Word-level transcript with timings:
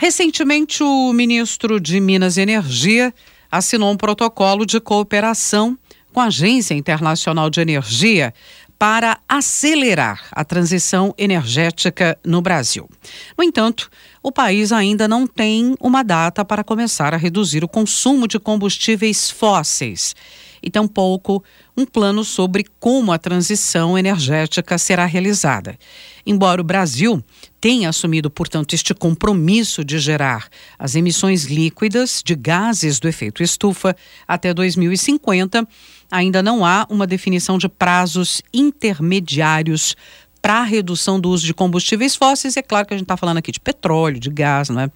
Recentemente, 0.00 0.80
o 0.80 1.12
ministro 1.12 1.80
de 1.80 1.98
Minas 1.98 2.36
e 2.36 2.40
Energia 2.40 3.12
assinou 3.50 3.90
um 3.90 3.96
protocolo 3.96 4.64
de 4.64 4.78
cooperação 4.78 5.76
com 6.12 6.20
a 6.20 6.26
Agência 6.26 6.72
Internacional 6.72 7.50
de 7.50 7.60
Energia 7.60 8.32
para 8.78 9.18
acelerar 9.28 10.28
a 10.30 10.44
transição 10.44 11.12
energética 11.18 12.16
no 12.24 12.40
Brasil. 12.40 12.88
No 13.36 13.42
entanto, 13.42 13.90
o 14.22 14.30
país 14.30 14.70
ainda 14.70 15.08
não 15.08 15.26
tem 15.26 15.74
uma 15.80 16.04
data 16.04 16.44
para 16.44 16.62
começar 16.62 17.12
a 17.12 17.16
reduzir 17.16 17.64
o 17.64 17.68
consumo 17.68 18.28
de 18.28 18.38
combustíveis 18.38 19.28
fósseis 19.28 20.14
e 20.62 20.70
tampouco 20.70 21.42
um 21.76 21.84
plano 21.84 22.24
sobre 22.24 22.64
como 22.80 23.12
a 23.12 23.18
transição 23.18 23.96
energética 23.96 24.76
será 24.78 25.04
realizada. 25.04 25.78
Embora 26.26 26.60
o 26.60 26.64
Brasil 26.64 27.22
tenha 27.60 27.88
assumido, 27.88 28.30
portanto, 28.30 28.74
este 28.74 28.94
compromisso 28.94 29.84
de 29.84 29.98
gerar 29.98 30.48
as 30.78 30.94
emissões 30.94 31.44
líquidas 31.44 32.22
de 32.24 32.34
gases 32.34 33.00
do 33.00 33.08
efeito 33.08 33.42
estufa 33.42 33.96
até 34.26 34.52
2050, 34.52 35.66
ainda 36.10 36.42
não 36.42 36.64
há 36.64 36.86
uma 36.88 37.06
definição 37.06 37.58
de 37.58 37.68
prazos 37.68 38.42
intermediários 38.52 39.96
para 40.40 40.60
a 40.60 40.62
redução 40.62 41.20
do 41.20 41.28
uso 41.30 41.44
de 41.44 41.52
combustíveis 41.52 42.14
fósseis. 42.16 42.56
É 42.56 42.62
claro 42.62 42.86
que 42.86 42.94
a 42.94 42.96
gente 42.96 43.04
está 43.04 43.16
falando 43.16 43.38
aqui 43.38 43.52
de 43.52 43.60
petróleo, 43.60 44.18
de 44.18 44.30
gás, 44.30 44.68
não 44.68 44.80
é? 44.80 44.90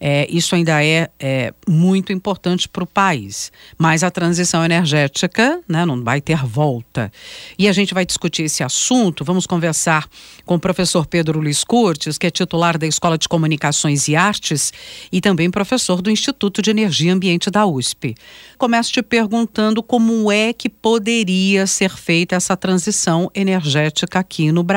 é 0.00 0.26
isso 0.30 0.54
ainda 0.54 0.84
é, 0.84 1.08
é 1.18 1.54
muito 1.68 2.12
importante 2.12 2.68
para 2.68 2.84
o 2.84 2.86
país. 2.86 3.50
Mas 3.78 4.02
a 4.02 4.10
transição 4.10 4.64
energética 4.64 5.60
né, 5.68 5.86
não 5.86 6.02
vai 6.02 6.20
ter 6.20 6.44
volta. 6.44 7.10
E 7.58 7.68
a 7.68 7.72
gente 7.72 7.94
vai 7.94 8.04
discutir 8.04 8.42
esse 8.42 8.62
assunto. 8.62 9.24
Vamos 9.24 9.46
conversar 9.46 10.06
com 10.44 10.56
o 10.56 10.60
professor 10.60 11.06
Pedro 11.06 11.40
Luiz 11.40 11.64
Curtis, 11.64 12.18
que 12.18 12.26
é 12.26 12.30
titular 12.30 12.76
da 12.76 12.86
Escola 12.86 13.16
de 13.16 13.28
Comunicações 13.28 14.08
e 14.08 14.16
Artes 14.16 14.72
e 15.10 15.20
também 15.20 15.50
professor 15.50 16.02
do 16.02 16.10
Instituto 16.10 16.60
de 16.60 16.70
Energia 16.70 17.10
e 17.10 17.14
Ambiente 17.14 17.50
da 17.50 17.64
USP. 17.64 18.14
Começo 18.58 18.92
te 18.92 19.02
perguntando 19.02 19.82
como 19.82 20.30
é 20.30 20.52
que 20.52 20.68
poderia 20.68 21.66
ser 21.66 21.90
feita 21.96 22.36
essa 22.36 22.56
transição 22.56 23.30
energética 23.34 24.18
aqui 24.18 24.52
no 24.52 24.62
Brasil. 24.62 24.71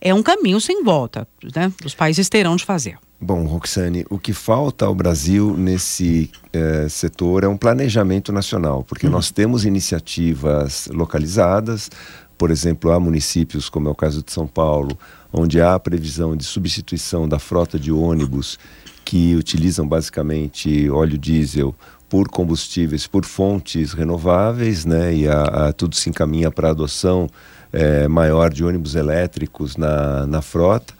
É 0.00 0.14
um 0.14 0.22
caminho 0.22 0.60
sem 0.60 0.82
volta, 0.82 1.26
né? 1.54 1.72
Os 1.84 1.94
países 1.94 2.28
terão 2.28 2.56
de 2.56 2.64
fazer. 2.64 2.98
Bom, 3.20 3.44
Roxane, 3.46 4.04
o 4.10 4.18
que 4.18 4.32
falta 4.32 4.84
ao 4.84 4.94
Brasil 4.94 5.56
nesse 5.56 6.30
eh, 6.52 6.86
setor 6.90 7.44
é 7.44 7.48
um 7.48 7.56
planejamento 7.56 8.30
nacional, 8.30 8.84
porque 8.84 9.06
uhum. 9.06 9.12
nós 9.12 9.30
temos 9.30 9.64
iniciativas 9.64 10.88
localizadas, 10.92 11.90
por 12.36 12.50
exemplo, 12.50 12.92
há 12.92 13.00
municípios, 13.00 13.70
como 13.70 13.88
é 13.88 13.90
o 13.90 13.94
caso 13.94 14.22
de 14.22 14.30
São 14.30 14.46
Paulo, 14.46 14.98
onde 15.32 15.60
há 15.60 15.74
a 15.74 15.80
previsão 15.80 16.36
de 16.36 16.44
substituição 16.44 17.26
da 17.26 17.38
frota 17.38 17.78
de 17.78 17.90
ônibus 17.90 18.58
que 19.04 19.34
utilizam 19.36 19.86
basicamente 19.86 20.90
óleo 20.90 21.16
diesel 21.16 21.74
por 22.08 22.28
combustíveis, 22.28 23.06
por 23.06 23.24
fontes 23.24 23.92
renováveis, 23.92 24.84
né? 24.84 25.14
E 25.14 25.28
a, 25.28 25.42
a 25.68 25.72
tudo 25.72 25.96
se 25.96 26.10
encaminha 26.10 26.50
para 26.50 26.68
a 26.68 26.70
adoção 26.72 27.26
é, 27.74 28.08
maior 28.08 28.52
de 28.52 28.64
ônibus 28.64 28.94
elétricos 28.94 29.76
na, 29.76 30.26
na 30.26 30.40
frota. 30.40 30.94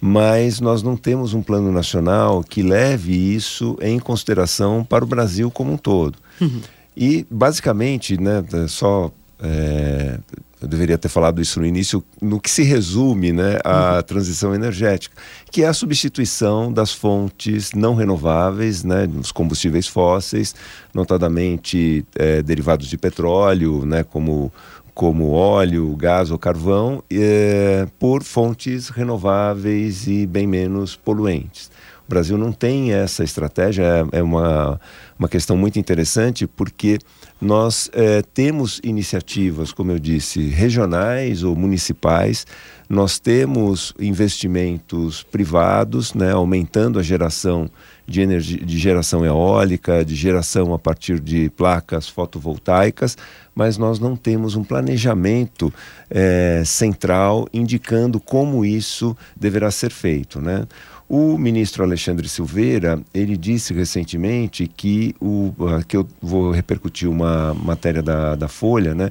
Mas 0.00 0.60
nós 0.60 0.82
não 0.82 0.96
temos 0.96 1.34
um 1.34 1.42
plano 1.42 1.70
nacional 1.70 2.42
que 2.42 2.62
leve 2.62 3.12
isso 3.12 3.76
em 3.80 3.98
consideração 3.98 4.84
para 4.84 5.04
o 5.04 5.06
Brasil 5.06 5.50
como 5.50 5.72
um 5.72 5.76
todo. 5.76 6.16
Uhum. 6.40 6.60
E, 6.96 7.26
basicamente, 7.30 8.20
né, 8.20 8.42
só 8.66 9.12
é, 9.40 10.18
eu 10.62 10.68
deveria 10.68 10.96
ter 10.96 11.08
falado 11.08 11.42
isso 11.42 11.58
no 11.58 11.66
início, 11.66 12.04
no 12.20 12.40
que 12.40 12.48
se 12.48 12.62
resume 12.62 13.32
né, 13.32 13.58
a 13.64 13.96
uhum. 13.96 14.02
transição 14.02 14.54
energética, 14.54 15.16
que 15.50 15.64
é 15.64 15.66
a 15.66 15.72
substituição 15.72 16.72
das 16.72 16.92
fontes 16.92 17.72
não 17.72 17.96
renováveis, 17.96 18.84
né, 18.84 19.08
dos 19.08 19.32
combustíveis 19.32 19.88
fósseis, 19.88 20.54
notadamente 20.94 22.06
é, 22.14 22.42
derivados 22.42 22.86
de 22.86 22.96
petróleo, 22.96 23.84
né, 23.84 24.04
como, 24.04 24.52
como 24.94 25.30
óleo, 25.30 25.94
gás 25.96 26.30
ou 26.30 26.38
carvão, 26.38 27.02
é, 27.10 27.86
por 27.98 28.22
fontes 28.22 28.88
renováveis 28.88 30.06
e 30.06 30.26
bem 30.26 30.46
menos 30.46 30.96
poluentes. 30.96 31.70
O 32.06 32.10
Brasil 32.10 32.36
não 32.36 32.52
tem 32.52 32.92
essa 32.92 33.24
estratégia, 33.24 33.84
é, 34.12 34.18
é 34.18 34.22
uma, 34.22 34.78
uma 35.18 35.28
questão 35.28 35.56
muito 35.56 35.78
interessante, 35.78 36.46
porque 36.46 36.98
nós 37.40 37.90
é, 37.92 38.22
temos 38.34 38.80
iniciativas, 38.84 39.72
como 39.72 39.92
eu 39.92 39.98
disse, 39.98 40.48
regionais 40.48 41.42
ou 41.42 41.56
municipais, 41.56 42.46
nós 42.88 43.18
temos 43.18 43.94
investimentos 43.98 45.22
privados, 45.22 46.12
né, 46.12 46.32
aumentando 46.32 46.98
a 46.98 47.02
geração 47.02 47.70
de, 48.06 48.20
energia, 48.20 48.58
de 48.58 48.78
geração 48.78 49.24
eólica, 49.24 50.04
de 50.04 50.14
geração 50.14 50.74
a 50.74 50.78
partir 50.78 51.20
de 51.20 51.50
placas 51.50 52.08
fotovoltaicas, 52.08 53.16
mas 53.54 53.76
nós 53.76 53.98
não 53.98 54.16
temos 54.16 54.56
um 54.56 54.64
planejamento 54.64 55.72
é, 56.10 56.62
central 56.64 57.48
indicando 57.52 58.18
como 58.18 58.64
isso 58.64 59.16
deverá 59.36 59.70
ser 59.70 59.90
feito. 59.90 60.40
Né? 60.40 60.66
O 61.08 61.36
ministro 61.36 61.84
Alexandre 61.84 62.28
Silveira, 62.28 62.98
ele 63.12 63.36
disse 63.36 63.74
recentemente 63.74 64.66
que, 64.66 65.14
o, 65.20 65.52
ah, 65.68 65.82
que 65.86 65.96
eu 65.96 66.06
vou 66.20 66.50
repercutir 66.50 67.08
uma 67.08 67.52
matéria 67.54 68.02
da, 68.02 68.34
da 68.34 68.48
Folha, 68.48 68.94
né? 68.94 69.10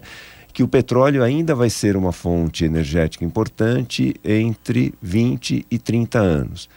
que 0.52 0.64
o 0.64 0.68
petróleo 0.68 1.24
ainda 1.24 1.56
vai 1.56 1.70
ser 1.70 1.96
uma 1.96 2.12
fonte 2.12 2.66
energética 2.66 3.24
importante 3.24 4.16
entre 4.24 4.94
20 5.02 5.66
e 5.70 5.78
30 5.78 6.20
anos. 6.20 6.70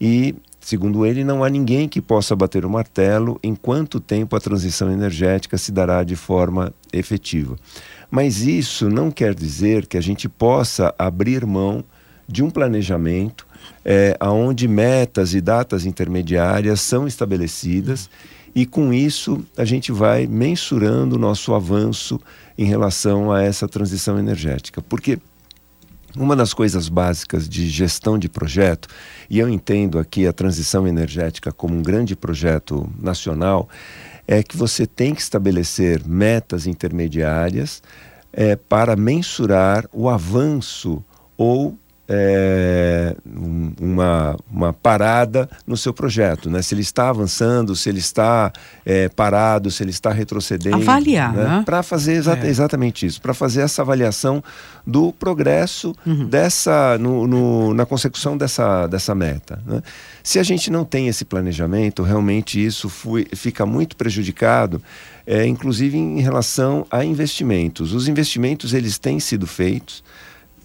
E, 0.00 0.34
segundo 0.60 1.06
ele, 1.06 1.24
não 1.24 1.42
há 1.42 1.48
ninguém 1.48 1.88
que 1.88 2.00
possa 2.00 2.36
bater 2.36 2.64
o 2.64 2.70
martelo 2.70 3.38
em 3.42 3.54
quanto 3.54 3.98
tempo 3.98 4.36
a 4.36 4.40
transição 4.40 4.90
energética 4.92 5.56
se 5.56 5.72
dará 5.72 6.04
de 6.04 6.16
forma 6.16 6.72
efetiva. 6.92 7.56
Mas 8.10 8.42
isso 8.42 8.88
não 8.88 9.10
quer 9.10 9.34
dizer 9.34 9.86
que 9.86 9.96
a 9.96 10.00
gente 10.00 10.28
possa 10.28 10.94
abrir 10.98 11.46
mão 11.46 11.84
de 12.28 12.42
um 12.42 12.50
planejamento 12.50 13.46
é, 13.84 14.16
onde 14.22 14.68
metas 14.68 15.34
e 15.34 15.40
datas 15.40 15.86
intermediárias 15.86 16.80
são 16.80 17.06
estabelecidas 17.06 18.10
e 18.54 18.66
com 18.66 18.92
isso 18.92 19.44
a 19.56 19.64
gente 19.64 19.92
vai 19.92 20.26
mensurando 20.26 21.16
o 21.16 21.18
nosso 21.18 21.54
avanço 21.54 22.20
em 22.58 22.64
relação 22.64 23.30
a 23.32 23.42
essa 23.42 23.68
transição 23.68 24.18
energética. 24.18 24.82
Porque 24.82 25.18
uma 26.16 26.34
das 26.34 26.52
coisas 26.52 26.88
básicas 26.88 27.48
de 27.48 27.68
gestão 27.68 28.18
de 28.18 28.28
projeto, 28.28 28.88
e 29.28 29.38
eu 29.38 29.48
entendo 29.48 29.98
aqui 29.98 30.26
a 30.26 30.32
transição 30.32 30.86
energética 30.86 31.52
como 31.52 31.74
um 31.74 31.82
grande 31.82 32.16
projeto 32.16 32.90
nacional, 33.00 33.68
é 34.26 34.42
que 34.42 34.56
você 34.56 34.86
tem 34.86 35.14
que 35.14 35.20
estabelecer 35.20 36.06
metas 36.06 36.66
intermediárias 36.66 37.82
é, 38.32 38.54
para 38.56 38.94
mensurar 38.96 39.86
o 39.92 40.08
avanço 40.08 41.04
ou 41.36 41.76
é, 42.12 43.14
uma, 43.80 44.36
uma 44.50 44.72
parada 44.72 45.48
no 45.64 45.76
seu 45.76 45.94
projeto, 45.94 46.50
né? 46.50 46.60
Se 46.60 46.74
ele 46.74 46.82
está 46.82 47.08
avançando, 47.08 47.76
se 47.76 47.88
ele 47.88 48.00
está 48.00 48.52
é, 48.84 49.08
parado, 49.08 49.70
se 49.70 49.84
ele 49.84 49.92
está 49.92 50.10
retrocedendo. 50.10 50.76
Avaliar, 50.76 51.32
né? 51.32 51.44
né? 51.44 51.62
Para 51.64 51.84
fazer 51.84 52.14
exa 52.14 52.36
é. 52.36 52.48
exatamente 52.48 53.06
isso, 53.06 53.22
para 53.22 53.32
fazer 53.32 53.60
essa 53.60 53.82
avaliação 53.82 54.42
do 54.84 55.12
progresso 55.12 55.94
uhum. 56.04 56.26
dessa, 56.26 56.98
no, 56.98 57.28
no, 57.28 57.74
na 57.74 57.86
consecução 57.86 58.36
dessa, 58.36 58.88
dessa 58.88 59.14
meta. 59.14 59.62
Né? 59.64 59.80
Se 60.20 60.40
a 60.40 60.42
gente 60.42 60.68
não 60.68 60.84
tem 60.84 61.06
esse 61.06 61.24
planejamento, 61.24 62.02
realmente 62.02 62.64
isso 62.64 62.88
foi, 62.88 63.24
fica 63.36 63.64
muito 63.64 63.94
prejudicado, 63.94 64.82
é, 65.24 65.46
inclusive 65.46 65.96
em 65.96 66.20
relação 66.20 66.84
a 66.90 67.04
investimentos. 67.04 67.92
Os 67.92 68.08
investimentos 68.08 68.74
eles 68.74 68.98
têm 68.98 69.20
sido 69.20 69.46
feitos 69.46 70.02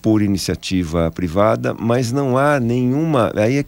por 0.05 0.21
iniciativa 0.21 1.09
privada, 1.09 1.73
mas 1.73 2.11
não 2.11 2.37
há 2.37 2.59
nenhuma. 2.59 3.31
Aí 3.35 3.57
é, 3.57 3.65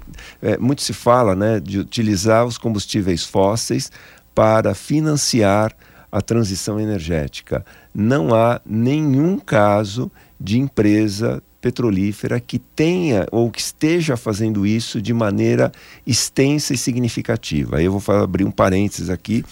é, 0.52 0.58
muito 0.60 0.84
se 0.84 0.94
fala 0.94 1.36
né, 1.36 1.60
de 1.60 1.80
utilizar 1.80 2.46
os 2.46 2.60
combustíveis 2.60 3.24
fósseis 3.24 3.92
para 4.36 4.76
financiar 4.76 5.76
a 6.12 6.22
transição 6.22 6.80
energética. 6.80 7.66
Não 7.92 8.36
há 8.36 8.62
nenhum 8.64 9.40
caso 9.40 10.12
de 10.40 10.60
empresa 10.60 11.42
petrolífera 11.60 12.40
que 12.40 12.60
tenha 12.60 13.26
ou 13.32 13.50
que 13.50 13.60
esteja 13.60 14.16
fazendo 14.16 14.64
isso 14.64 15.02
de 15.02 15.16
maneira 15.16 15.72
extensa 16.06 16.72
e 16.72 16.78
significativa. 16.78 17.82
Eu 17.82 17.98
vou 17.98 18.16
abrir 18.16 18.44
um 18.44 18.52
parênteses 18.52 19.10
aqui. 19.10 19.44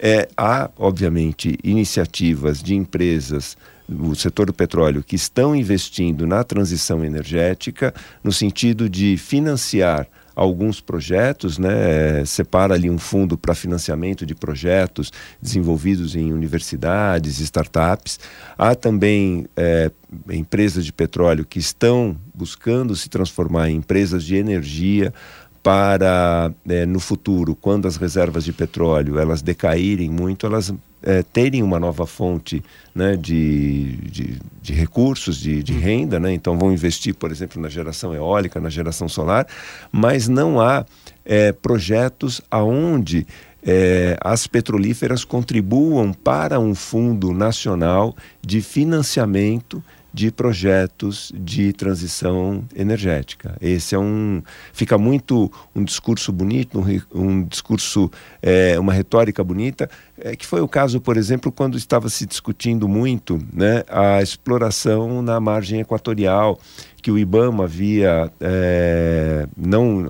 É, 0.00 0.28
há, 0.36 0.68
obviamente, 0.76 1.56
iniciativas 1.62 2.60
de 2.60 2.74
empresas 2.74 3.56
o 3.88 4.14
setor 4.14 4.46
do 4.46 4.54
petróleo 4.54 5.02
que 5.02 5.16
estão 5.16 5.54
investindo 5.54 6.26
na 6.26 6.42
transição 6.42 7.04
energética 7.04 7.92
no 8.22 8.32
sentido 8.32 8.88
de 8.88 9.16
financiar 9.16 10.08
alguns 10.34 10.80
projetos, 10.80 11.58
né? 11.58 12.24
separa 12.24 12.74
ali 12.74 12.90
um 12.90 12.98
fundo 12.98 13.38
para 13.38 13.54
financiamento 13.54 14.26
de 14.26 14.34
projetos 14.34 15.12
desenvolvidos 15.40 16.16
em 16.16 16.32
universidades, 16.32 17.38
startups. 17.38 18.18
Há 18.58 18.74
também 18.74 19.46
é, 19.56 19.90
empresas 20.30 20.84
de 20.84 20.92
petróleo 20.92 21.44
que 21.44 21.58
estão 21.58 22.16
buscando 22.34 22.96
se 22.96 23.08
transformar 23.08 23.70
em 23.70 23.76
empresas 23.76 24.24
de 24.24 24.34
energia 24.34 25.14
para 25.62 26.52
é, 26.68 26.84
no 26.84 27.00
futuro, 27.00 27.54
quando 27.54 27.88
as 27.88 27.96
reservas 27.96 28.44
de 28.44 28.52
petróleo 28.52 29.18
elas 29.18 29.40
decaírem 29.40 30.10
muito, 30.10 30.44
elas 30.44 30.74
é, 31.04 31.22
terem 31.22 31.62
uma 31.62 31.78
nova 31.78 32.06
fonte 32.06 32.62
né, 32.94 33.16
de, 33.16 33.96
de, 34.10 34.38
de, 34.62 34.72
recursos, 34.72 35.36
de, 35.36 35.62
de 35.62 35.74
renda, 35.74 36.18
né? 36.18 36.32
então 36.32 36.58
vão 36.58 36.72
investir, 36.72 37.14
por 37.14 37.30
exemplo, 37.30 37.60
na 37.60 37.68
geração 37.68 38.14
eólica, 38.14 38.60
na 38.60 38.70
geração 38.70 39.08
solar, 39.08 39.46
mas 39.92 40.28
não 40.28 40.60
há 40.60 40.86
é, 41.24 41.52
projetos 41.52 42.40
aonde 42.50 43.26
é, 43.62 44.16
as 44.20 44.46
petrolíferas 44.46 45.24
contribuam 45.24 46.12
para 46.12 46.58
um 46.58 46.74
fundo 46.74 47.32
nacional 47.32 48.14
de 48.42 48.60
financiamento 48.60 49.82
de 50.14 50.30
projetos 50.30 51.32
de 51.34 51.72
transição 51.72 52.64
energética. 52.76 53.56
Esse 53.60 53.96
é 53.96 53.98
um 53.98 54.40
fica 54.72 54.96
muito 54.96 55.50
um 55.74 55.82
discurso 55.82 56.30
bonito, 56.30 56.78
um, 56.78 57.20
um 57.20 57.42
discurso 57.42 58.08
é, 58.40 58.78
uma 58.78 58.92
retórica 58.92 59.42
bonita, 59.42 59.90
é, 60.16 60.36
que 60.36 60.46
foi 60.46 60.60
o 60.60 60.68
caso, 60.68 61.00
por 61.00 61.16
exemplo, 61.16 61.50
quando 61.50 61.76
estava 61.76 62.08
se 62.08 62.26
discutindo 62.26 62.86
muito, 62.86 63.40
né, 63.52 63.82
a 63.88 64.22
exploração 64.22 65.20
na 65.20 65.40
margem 65.40 65.80
equatorial 65.80 66.60
que 67.02 67.10
o 67.10 67.18
IBAMA 67.18 67.64
havia 67.64 68.32
é, 68.40 69.48
não 69.56 70.00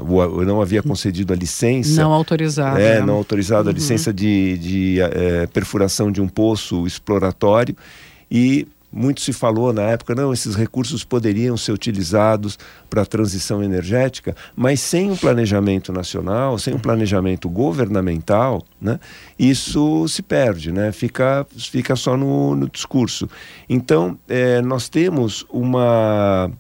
não 0.44 0.60
havia 0.60 0.82
concedido 0.82 1.32
a 1.32 1.36
licença 1.36 2.02
não 2.02 2.12
autorizado 2.12 2.78
é, 2.78 3.00
né? 3.00 3.06
não 3.06 3.14
autorizado 3.14 3.68
a 3.68 3.72
uhum. 3.72 3.74
licença 3.74 4.12
de, 4.12 4.58
de 4.58 5.00
é, 5.00 5.46
perfuração 5.48 6.12
de 6.12 6.20
um 6.20 6.28
poço 6.28 6.86
exploratório 6.86 7.74
e 8.30 8.68
muito 8.94 9.20
se 9.20 9.32
falou 9.32 9.72
na 9.72 9.82
época, 9.82 10.14
não, 10.14 10.32
esses 10.32 10.54
recursos 10.54 11.02
poderiam 11.02 11.56
ser 11.56 11.72
utilizados 11.72 12.56
para 12.88 13.02
a 13.02 13.06
transição 13.06 13.62
energética, 13.62 14.36
mas 14.54 14.78
sem 14.78 15.10
um 15.10 15.16
planejamento 15.16 15.92
nacional, 15.92 16.58
sem 16.58 16.74
um 16.74 16.78
planejamento 16.78 17.48
governamental, 17.48 18.62
né, 18.80 19.00
isso 19.36 20.06
se 20.06 20.22
perde, 20.22 20.70
né, 20.70 20.92
fica, 20.92 21.44
fica 21.56 21.96
só 21.96 22.16
no, 22.16 22.54
no 22.54 22.68
discurso. 22.68 23.28
Então, 23.68 24.16
é, 24.28 24.62
nós 24.62 24.88
temos 24.88 25.44
uma 25.50 26.50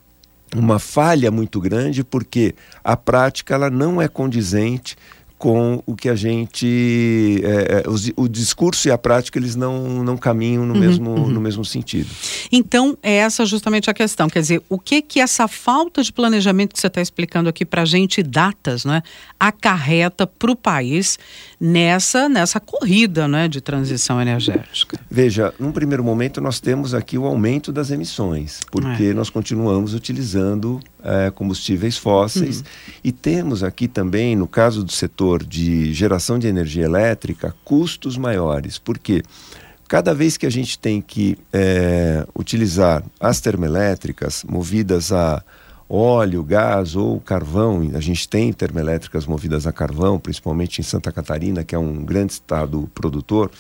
uma 0.56 0.78
falha 0.78 1.32
muito 1.32 1.60
grande 1.60 2.04
porque 2.04 2.54
a 2.84 2.96
prática 2.96 3.54
ela 3.54 3.68
não 3.68 4.00
é 4.00 4.06
condizente 4.06 4.96
com 5.38 5.82
o 5.84 5.94
que 5.94 6.08
a 6.08 6.14
gente 6.14 7.40
é, 7.44 7.82
é 7.84 7.88
os, 7.88 8.10
o 8.16 8.28
discurso 8.28 8.88
e 8.88 8.90
a 8.90 8.96
prática 8.96 9.38
eles 9.38 9.54
não, 9.56 10.02
não 10.02 10.16
caminham 10.16 10.64
no, 10.64 10.74
uhum, 10.74 10.80
mesmo, 10.80 11.10
uhum. 11.10 11.28
no 11.28 11.40
mesmo 11.40 11.64
sentido. 11.64 12.08
Então 12.50 12.96
é 13.02 13.16
essa 13.16 13.44
justamente 13.44 13.90
a 13.90 13.94
questão, 13.94 14.28
quer 14.28 14.40
dizer, 14.40 14.62
o 14.68 14.78
que 14.78 15.02
que 15.02 15.20
essa 15.20 15.46
falta 15.48 16.02
de 16.02 16.12
planejamento 16.12 16.72
que 16.72 16.80
você 16.80 16.86
está 16.86 17.00
explicando 17.00 17.48
aqui 17.48 17.64
para 17.64 17.82
a 17.82 17.84
gente, 17.84 18.22
datas, 18.22 18.84
né, 18.84 19.02
acarreta 19.38 20.26
para 20.26 20.50
o 20.50 20.56
país 20.56 21.18
nessa 21.60 22.28
nessa 22.28 22.60
corrida, 22.60 23.28
né, 23.28 23.48
de 23.48 23.60
transição 23.60 24.20
energética? 24.20 24.98
Veja, 25.10 25.52
num 25.58 25.72
primeiro 25.72 26.02
momento 26.02 26.40
nós 26.40 26.60
temos 26.60 26.94
aqui 26.94 27.18
o 27.18 27.26
aumento 27.26 27.72
das 27.72 27.90
emissões, 27.90 28.60
porque 28.70 29.04
é. 29.04 29.14
nós 29.14 29.30
continuamos 29.30 29.94
utilizando 29.94 30.80
é, 31.04 31.30
combustíveis 31.30 31.98
fósseis 31.98 32.58
uhum. 32.60 32.64
e 33.04 33.12
temos 33.12 33.62
aqui 33.62 33.86
também, 33.86 34.34
no 34.34 34.48
caso 34.48 34.82
do 34.82 34.90
setor 34.90 35.44
de 35.44 35.92
geração 35.92 36.38
de 36.38 36.46
energia 36.46 36.84
elétrica 36.84 37.54
custos 37.62 38.16
maiores. 38.16 38.78
Por 38.78 38.98
quê? 38.98 39.22
Cada 39.86 40.14
vez 40.14 40.38
que 40.38 40.46
a 40.46 40.50
gente 40.50 40.78
tem 40.78 41.02
que 41.02 41.36
é, 41.52 42.26
utilizar 42.34 43.04
as 43.20 43.40
termoelétricas 43.40 44.42
movidas 44.48 45.12
a 45.12 45.42
óleo, 45.86 46.42
gás 46.42 46.96
ou 46.96 47.20
carvão, 47.20 47.90
a 47.94 48.00
gente 48.00 48.26
tem 48.26 48.50
termoelétricas 48.50 49.26
movidas 49.26 49.66
a 49.66 49.72
carvão, 49.72 50.18
principalmente 50.18 50.80
em 50.80 50.84
Santa 50.84 51.12
Catarina, 51.12 51.62
que 51.62 51.74
é 51.74 51.78
um 51.78 52.02
grande 52.02 52.32
estado 52.32 52.90
produtor 52.94 53.50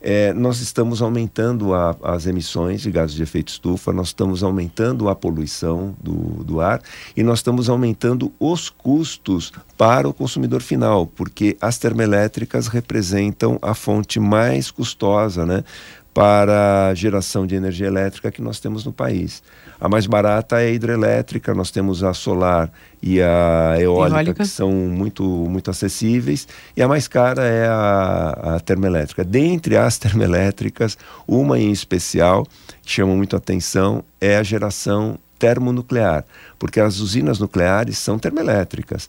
é, 0.00 0.32
nós 0.32 0.60
estamos 0.60 1.02
aumentando 1.02 1.74
a, 1.74 1.96
as 2.02 2.26
emissões 2.26 2.80
de 2.80 2.90
gases 2.90 3.14
de 3.14 3.22
efeito 3.22 3.48
estufa, 3.48 3.92
nós 3.92 4.08
estamos 4.08 4.42
aumentando 4.42 5.08
a 5.08 5.14
poluição 5.14 5.94
do, 6.02 6.42
do 6.44 6.60
ar 6.60 6.80
e 7.16 7.22
nós 7.22 7.40
estamos 7.40 7.68
aumentando 7.68 8.32
os 8.38 8.70
custos 8.70 9.52
para 9.76 10.08
o 10.08 10.12
consumidor 10.14 10.62
final, 10.62 11.06
porque 11.06 11.56
as 11.60 11.78
termoelétricas 11.78 12.66
representam 12.66 13.58
a 13.60 13.74
fonte 13.74 14.18
mais 14.18 14.70
custosa, 14.70 15.44
né? 15.44 15.64
Para 16.12 16.88
a 16.88 16.94
geração 16.94 17.46
de 17.46 17.54
energia 17.54 17.86
elétrica 17.86 18.30
que 18.30 18.42
nós 18.42 18.58
temos 18.58 18.84
no 18.84 18.92
país. 18.92 19.42
A 19.80 19.88
mais 19.88 20.06
barata 20.06 20.60
é 20.60 20.66
a 20.66 20.70
hidrelétrica, 20.70 21.54
nós 21.54 21.70
temos 21.70 22.02
a 22.02 22.12
solar 22.12 22.70
e 23.02 23.20
a 23.22 23.76
eólica, 23.78 24.16
eólica. 24.16 24.42
que 24.42 24.46
são 24.46 24.70
muito, 24.70 25.24
muito 25.24 25.70
acessíveis, 25.70 26.46
e 26.76 26.82
a 26.82 26.88
mais 26.88 27.08
cara 27.08 27.44
é 27.44 27.66
a, 27.66 28.56
a 28.56 28.60
termoelétrica. 28.60 29.24
Dentre 29.24 29.76
as 29.76 29.96
termoelétricas, 29.98 30.98
uma 31.26 31.58
em 31.58 31.70
especial, 31.70 32.46
que 32.82 32.92
chama 32.92 33.14
muito 33.14 33.36
atenção, 33.36 34.04
é 34.20 34.36
a 34.36 34.42
geração 34.42 35.18
termonuclear, 35.38 36.24
porque 36.58 36.78
as 36.78 36.98
usinas 36.98 37.38
nucleares 37.38 37.96
são 37.96 38.18
termoelétricas 38.18 39.08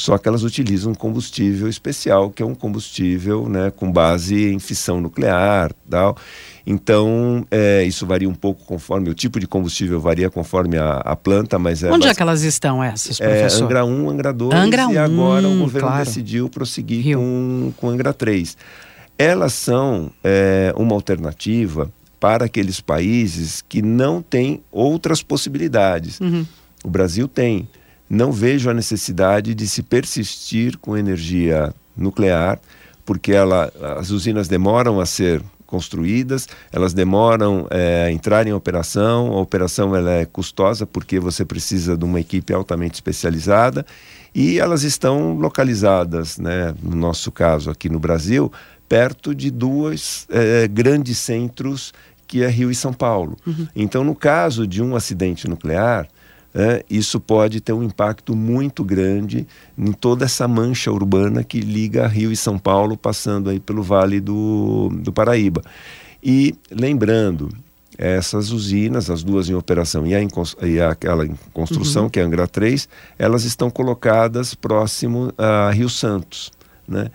só 0.00 0.18
que 0.18 0.28
elas 0.28 0.42
utilizam 0.42 0.92
um 0.92 0.94
combustível 0.94 1.68
especial, 1.68 2.30
que 2.30 2.42
é 2.42 2.46
um 2.46 2.54
combustível 2.54 3.48
né, 3.48 3.70
com 3.70 3.90
base 3.90 4.52
em 4.52 4.58
fissão 4.58 5.00
nuclear 5.00 5.72
tal. 5.88 6.16
Então, 6.66 7.46
é, 7.50 7.82
isso 7.84 8.06
varia 8.06 8.28
um 8.28 8.34
pouco 8.34 8.64
conforme, 8.64 9.10
o 9.10 9.14
tipo 9.14 9.40
de 9.40 9.46
combustível 9.46 10.00
varia 10.00 10.30
conforme 10.30 10.78
a, 10.78 10.98
a 10.98 11.16
planta, 11.16 11.58
mas... 11.58 11.82
É 11.82 11.90
Onde 11.90 12.06
é 12.06 12.14
que 12.14 12.22
elas 12.22 12.42
estão, 12.42 12.82
essas, 12.82 13.20
é, 13.20 13.28
professor? 13.28 13.62
É, 13.62 13.64
Angra 13.64 13.84
1, 13.84 14.10
Angra 14.10 14.32
2 14.32 14.54
Angra 14.54 14.92
e 14.92 14.98
agora 14.98 15.48
o 15.48 15.58
governo 15.58 15.88
claro. 15.88 16.04
decidiu 16.04 16.48
prosseguir 16.48 17.16
com, 17.16 17.72
com 17.76 17.88
Angra 17.88 18.12
3. 18.12 18.56
Elas 19.18 19.52
são 19.52 20.10
é, 20.22 20.72
uma 20.76 20.94
alternativa 20.94 21.90
para 22.20 22.44
aqueles 22.44 22.80
países 22.80 23.64
que 23.66 23.80
não 23.80 24.22
têm 24.22 24.62
outras 24.70 25.22
possibilidades. 25.22 26.20
Uhum. 26.20 26.46
O 26.84 26.88
Brasil 26.88 27.26
tem 27.26 27.68
não 28.10 28.32
vejo 28.32 28.68
a 28.68 28.74
necessidade 28.74 29.54
de 29.54 29.68
se 29.68 29.84
persistir 29.84 30.76
com 30.78 30.96
energia 30.96 31.72
nuclear, 31.96 32.58
porque 33.06 33.32
ela, 33.32 33.72
as 33.96 34.10
usinas 34.10 34.48
demoram 34.48 34.98
a 34.98 35.06
ser 35.06 35.40
construídas, 35.64 36.48
elas 36.72 36.92
demoram 36.92 37.68
é, 37.70 38.06
a 38.06 38.10
entrar 38.10 38.44
em 38.48 38.52
operação, 38.52 39.28
a 39.32 39.40
operação 39.40 39.94
ela 39.94 40.10
é 40.10 40.24
custosa 40.24 40.84
porque 40.84 41.20
você 41.20 41.44
precisa 41.44 41.96
de 41.96 42.04
uma 42.04 42.18
equipe 42.18 42.52
altamente 42.52 42.94
especializada 42.94 43.86
e 44.34 44.58
elas 44.58 44.82
estão 44.82 45.34
localizadas, 45.34 46.38
né, 46.38 46.74
no 46.82 46.96
nosso 46.96 47.30
caso 47.30 47.70
aqui 47.70 47.88
no 47.88 48.00
Brasil, 48.00 48.52
perto 48.88 49.32
de 49.32 49.52
dois 49.52 50.26
é, 50.28 50.66
grandes 50.66 51.18
centros 51.18 51.92
que 52.26 52.42
é 52.42 52.48
Rio 52.48 52.70
e 52.70 52.74
São 52.74 52.92
Paulo. 52.92 53.36
Uhum. 53.46 53.68
Então, 53.74 54.02
no 54.02 54.14
caso 54.14 54.66
de 54.66 54.82
um 54.82 54.96
acidente 54.96 55.48
nuclear, 55.48 56.08
é, 56.54 56.84
isso 56.90 57.20
pode 57.20 57.60
ter 57.60 57.72
um 57.72 57.82
impacto 57.82 58.34
muito 58.34 58.82
grande 58.82 59.46
em 59.78 59.92
toda 59.92 60.24
essa 60.24 60.48
mancha 60.48 60.90
urbana 60.90 61.44
que 61.44 61.60
liga 61.60 62.06
Rio 62.06 62.32
e 62.32 62.36
São 62.36 62.58
Paulo, 62.58 62.96
passando 62.96 63.50
aí 63.50 63.60
pelo 63.60 63.82
Vale 63.82 64.20
do, 64.20 64.88
do 64.92 65.12
Paraíba. 65.12 65.62
E 66.22 66.54
lembrando, 66.70 67.48
essas 67.96 68.50
usinas, 68.50 69.10
as 69.10 69.22
duas 69.22 69.48
em 69.48 69.54
operação 69.54 70.06
e, 70.06 70.14
a, 70.14 70.20
e 70.66 70.80
aquela 70.80 71.24
em 71.24 71.34
construção, 71.52 72.04
uhum. 72.04 72.10
que 72.10 72.18
é 72.18 72.22
a 72.22 72.26
Angra 72.26 72.48
3, 72.48 72.88
elas 73.18 73.44
estão 73.44 73.70
colocadas 73.70 74.54
próximo 74.54 75.32
a 75.38 75.70
Rio 75.70 75.88
Santos, 75.88 76.50
né? 76.88 77.10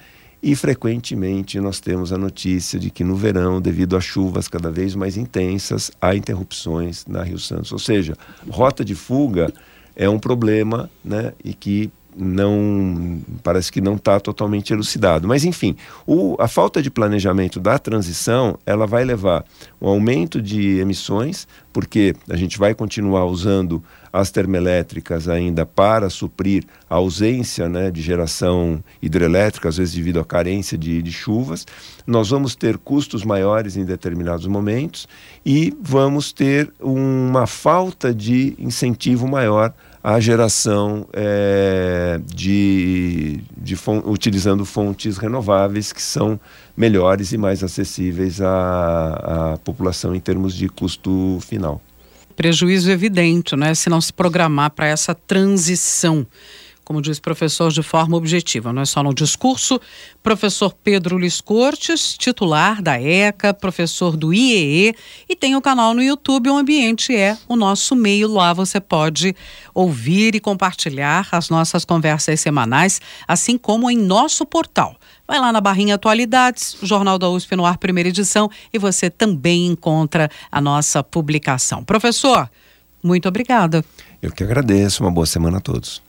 E 0.46 0.56
frequentemente 0.56 1.60
nós 1.60 1.80
temos 1.80 2.14
a 2.14 2.20
notícia 2.20 2.78
de 2.78 2.92
que 2.92 3.04
no 3.04 3.16
verão, 3.16 3.60
devido 3.60 3.98
a 3.98 4.00
chuvas 4.00 4.48
cada 4.48 4.70
vez 4.70 4.94
mais 4.94 5.18
intensas, 5.18 5.90
há 6.00 6.16
interrupções 6.16 7.04
na 7.08 7.24
Rio 7.24 7.40
Santos. 7.40 7.72
Ou 7.72 7.80
seja, 7.80 8.16
rota 8.48 8.86
de 8.86 8.94
fuga 8.94 9.52
é 9.96 10.08
um 10.08 10.20
problema 10.20 10.88
né, 11.04 11.34
e 11.44 11.52
que 11.52 11.92
não 12.16 13.22
parece 13.42 13.72
que 13.72 13.82
não 13.82 13.96
está 13.96 14.20
totalmente 14.20 14.72
elucidado. 14.72 15.28
Mas 15.28 15.44
enfim, 15.44 15.75
o, 16.06 16.36
a 16.40 16.48
falta 16.48 16.80
de 16.80 16.92
planejamento 16.92 17.60
da 17.60 17.80
transição 17.80 18.60
ela 18.68 18.86
vai 18.86 19.04
levar 19.04 19.44
um 19.82 19.88
aumento 19.88 20.40
de 20.40 20.80
emissões, 20.80 21.48
porque 21.74 22.16
a 22.30 22.36
gente 22.36 22.60
vai 22.60 22.75
continuar 22.75 23.25
usando 23.25 23.84
as 24.15 24.31
termoelétricas 24.31 25.27
ainda 25.27 25.65
para 25.65 26.10
suprir 26.10 26.63
a 26.89 26.95
ausência 26.95 27.67
né, 27.67 27.91
de 27.91 28.01
geração 28.01 28.81
hidrelétrica, 29.01 29.67
às 29.67 29.75
vezes 29.75 29.93
devido 29.93 30.22
à 30.22 30.24
carência 30.24 30.77
de, 30.77 31.01
de 31.01 31.12
chuvas. 31.12 31.67
Nós 32.07 32.29
vamos 32.29 32.55
ter 32.55 32.77
custos 32.77 33.25
maiores 33.25 33.75
em 33.75 33.84
determinados 33.84 34.48
momentos 34.48 35.05
e 35.45 35.75
vamos 35.81 36.31
ter 36.31 36.72
uma 36.79 37.45
falta 37.45 38.13
de 38.13 38.55
incentivo 38.57 39.27
maior 39.27 39.74
à 40.01 40.17
geração 40.22 41.05
é, 41.12 42.17
de, 42.24 43.41
de 43.57 43.75
utilizando 44.05 44.63
fontes 44.63 45.17
renováveis 45.17 45.91
que 45.91 46.01
são 46.01 46.39
melhores 46.77 47.34
e 47.34 47.38
mais 47.38 47.62
acessíveis 47.62 48.39
à, 48.39 49.55
à 49.55 49.57
população 49.57 50.15
em 50.15 50.22
termos 50.22 50.55
de 50.55 50.69
custo 50.69 51.38
final 51.41 51.81
prejuízo 52.36 52.92
evidente, 52.92 53.56
né? 53.56 53.74
Se 53.74 53.89
não 53.89 54.01
se 54.01 54.12
programar 54.12 54.72
para 54.72 54.88
essa 54.88 55.15
transição. 55.15 56.25
Como 56.86 57.01
diz 57.01 57.20
professor, 57.20 57.72
de 57.72 57.82
forma 57.82 58.15
objetiva, 58.15 58.72
não 58.72 58.84
é 58.84 58.86
só 58.86 59.01
no 59.01 59.13
discurso. 59.13 59.82
Professor 60.22 60.74
Pedro 60.84 61.18
Luiz 61.18 61.42
Cortes, 61.42 62.15
titular 62.15 62.82
da 62.82 63.01
ECA, 63.01 63.54
professor 63.54 64.15
do 64.15 64.32
IEE, 64.32 64.96
e 65.27 65.36
tem 65.36 65.56
o 65.56 65.62
canal 65.62 65.96
no 65.96 66.04
YouTube, 66.04 66.50
o 66.50 66.58
Ambiente 66.58 67.13
é 67.13 67.38
o 67.48 67.56
nosso 67.56 67.96
meio. 67.96 68.32
Lá 68.32 68.54
você 68.54 68.80
pode 68.80 69.36
ouvir 69.74 70.36
e 70.36 70.39
compartilhar 70.39 71.27
as 71.32 71.50
nossas 71.50 71.84
conversas 71.84 72.39
semanais, 72.39 73.01
assim 73.27 73.58
como 73.58 73.89
em 73.89 73.98
nosso 73.98 74.46
portal. 74.46 74.96
Vai 75.27 75.39
lá 75.39 75.51
na 75.51 75.60
barrinha 75.60 75.96
Atualidades, 75.96 76.77
Jornal 76.84 77.18
da 77.18 77.27
USP 77.27 77.56
no 77.56 77.65
ar, 77.65 77.80
primeira 77.80 78.10
edição, 78.10 78.50
e 78.72 78.77
você 78.77 79.10
também 79.10 79.65
encontra 79.65 80.30
a 80.51 80.62
nossa 80.62 81.04
publicação. 81.04 81.84
Professor, 81.84 82.48
muito 83.01 83.27
obrigada. 83.27 83.84
Eu 84.22 84.32
que 84.32 84.44
agradeço. 84.44 85.04
Uma 85.04 85.12
boa 85.12 85.25
semana 85.25 85.58
a 85.58 85.62
todos. 85.62 86.01